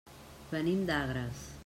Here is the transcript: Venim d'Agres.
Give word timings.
Venim 0.53 0.81
d'Agres. 0.91 1.47